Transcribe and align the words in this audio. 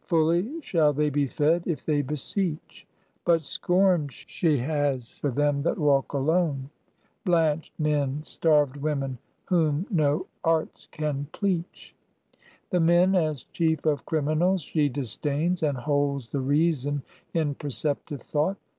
Fully 0.07 0.59
shall 0.61 0.93
they 0.93 1.11
be 1.11 1.27
fed, 1.27 1.61
if 1.67 1.85
they 1.85 2.01
beseech. 2.01 2.87
But 3.23 3.43
scorn 3.43 4.07
she 4.09 4.57
has 4.57 5.19
for 5.19 5.29
them 5.29 5.61
that 5.61 5.77
walk 5.77 6.13
alone; 6.13 6.71
Blanched 7.23 7.79
men, 7.79 8.23
starved 8.25 8.77
women, 8.77 9.19
whom 9.45 9.85
no 9.91 10.25
arts 10.43 10.87
can 10.89 11.27
pleach. 11.31 11.93
The 12.71 12.79
men 12.79 13.13
as 13.13 13.43
chief 13.43 13.85
of 13.85 14.07
criminals 14.07 14.63
she 14.63 14.89
disdains, 14.89 15.61
And 15.61 15.77
holds 15.77 16.29
the 16.29 16.41
reason 16.41 17.03
in 17.35 17.53
perceptive 17.53 18.23
thought. 18.23 18.57